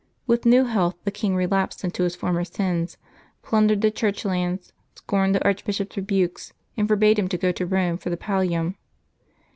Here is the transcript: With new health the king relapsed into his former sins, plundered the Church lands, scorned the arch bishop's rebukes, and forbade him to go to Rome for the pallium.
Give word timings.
With 0.25 0.47
new 0.47 0.65
health 0.65 0.95
the 1.03 1.11
king 1.11 1.35
relapsed 1.35 1.83
into 1.83 2.01
his 2.01 2.15
former 2.15 2.43
sins, 2.43 2.97
plundered 3.43 3.81
the 3.81 3.91
Church 3.91 4.25
lands, 4.25 4.73
scorned 4.95 5.35
the 5.35 5.43
arch 5.45 5.63
bishop's 5.63 5.95
rebukes, 5.95 6.53
and 6.75 6.87
forbade 6.87 7.19
him 7.19 7.27
to 7.27 7.37
go 7.37 7.51
to 7.51 7.67
Rome 7.67 7.97
for 7.99 8.09
the 8.09 8.17
pallium. 8.17 8.77